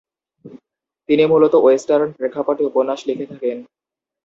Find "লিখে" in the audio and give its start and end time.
3.07-3.29